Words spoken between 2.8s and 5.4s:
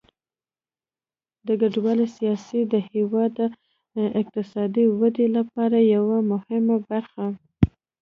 هیواد د اقتصادي ودې